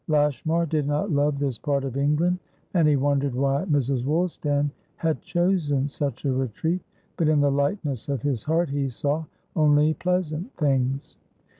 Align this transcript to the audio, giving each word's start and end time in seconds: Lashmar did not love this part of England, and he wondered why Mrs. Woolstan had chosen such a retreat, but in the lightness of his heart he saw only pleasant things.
Lashmar 0.07 0.65
did 0.65 0.87
not 0.87 1.11
love 1.11 1.37
this 1.37 1.59
part 1.59 1.83
of 1.83 1.95
England, 1.95 2.39
and 2.73 2.87
he 2.87 2.95
wondered 2.95 3.35
why 3.35 3.65
Mrs. 3.65 4.03
Woolstan 4.03 4.71
had 4.95 5.21
chosen 5.21 5.87
such 5.87 6.25
a 6.25 6.33
retreat, 6.33 6.81
but 7.17 7.27
in 7.27 7.39
the 7.39 7.51
lightness 7.51 8.09
of 8.09 8.23
his 8.23 8.41
heart 8.41 8.69
he 8.71 8.89
saw 8.89 9.23
only 9.55 9.93
pleasant 9.93 10.51
things. 10.57 11.17